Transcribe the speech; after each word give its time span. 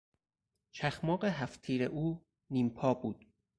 چخماق 0.71 1.25
هفت 1.25 1.61
تیر 1.61 1.83
او 1.83 2.25
نیم 2.49 2.69
پا 2.69 2.93
بود. 2.93 3.25